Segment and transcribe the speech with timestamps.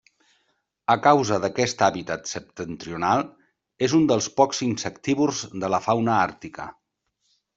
[0.93, 3.21] A causa d'aquest hàbitat septentrional,
[3.89, 6.67] és un dels pocs insectívors de la fauna àrtica.